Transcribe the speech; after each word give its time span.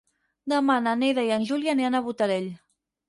Demà 0.53 0.77
na 0.85 0.93
Neida 1.03 1.25
i 1.27 1.31
en 1.37 1.45
Juli 1.53 1.73
aniran 1.75 1.99
a 2.01 2.05
Botarell. 2.09 2.49